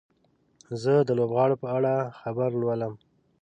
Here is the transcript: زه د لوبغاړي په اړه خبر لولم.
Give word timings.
زه 0.81 0.93
د 1.07 1.09
لوبغاړي 1.19 1.55
په 1.63 1.67
اړه 1.77 1.93
خبر 2.19 2.49
لولم. 2.61 2.93